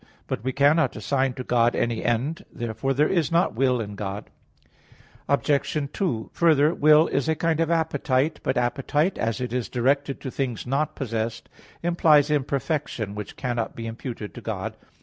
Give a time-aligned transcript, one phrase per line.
[0.25, 2.43] But we cannot assign to God any end.
[2.51, 4.31] Therefore there is not will in God.
[5.29, 5.77] Obj.
[5.93, 8.39] 2: Further, will is a kind of appetite.
[8.41, 11.49] But appetite, as it is directed to things not possessed,
[11.83, 14.75] implies imperfection, which cannot be imputed to God.